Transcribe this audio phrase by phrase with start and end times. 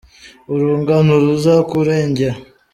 [0.53, 2.33] urungano ruzakurengera?